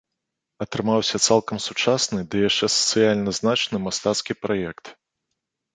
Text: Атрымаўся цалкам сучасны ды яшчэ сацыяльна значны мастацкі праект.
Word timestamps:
Атрымаўся 0.63 1.21
цалкам 1.27 1.57
сучасны 1.67 2.19
ды 2.33 2.37
яшчэ 2.49 2.65
сацыяльна 2.77 3.31
значны 3.43 3.77
мастацкі 3.87 4.33
праект. 4.47 4.85